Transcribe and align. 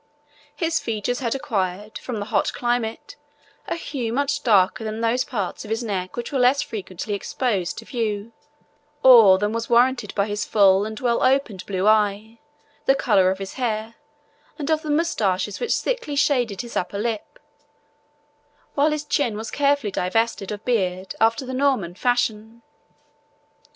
His 0.55 0.79
features 0.79 1.19
had 1.19 1.35
acquired, 1.35 1.99
from 1.99 2.17
the 2.19 2.25
hot 2.33 2.53
climate, 2.53 3.15
a 3.67 3.75
hue 3.75 4.11
much 4.11 4.41
darker 4.41 4.83
than 4.83 4.99
those 5.01 5.23
parts 5.23 5.63
of 5.63 5.69
his 5.69 5.83
neck 5.83 6.15
which 6.17 6.31
were 6.31 6.39
less 6.39 6.63
frequently 6.63 7.13
exposed 7.13 7.77
to 7.77 7.85
view, 7.85 8.31
or 9.03 9.37
than 9.37 9.53
was 9.53 9.69
warranted 9.69 10.11
by 10.15 10.25
his 10.25 10.43
full 10.43 10.85
and 10.85 10.99
well 10.99 11.21
opened 11.21 11.63
blue 11.67 11.85
eye, 11.85 12.39
the 12.87 12.95
colour 12.95 13.29
of 13.29 13.37
his 13.37 13.53
hair, 13.61 13.93
and 14.57 14.71
of 14.71 14.81
the 14.81 14.89
moustaches 14.89 15.59
which 15.59 15.75
thickly 15.75 16.15
shaded 16.15 16.61
his 16.61 16.75
upper 16.75 16.97
lip, 16.97 17.37
while 18.73 18.89
his 18.89 19.05
chin 19.05 19.37
was 19.37 19.51
carefully 19.51 19.91
divested 19.91 20.51
of 20.51 20.65
beard, 20.65 21.13
after 21.21 21.45
the 21.45 21.53
Norman 21.53 21.93
fashion. 21.93 22.63